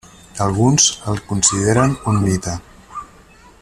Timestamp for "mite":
2.25-2.59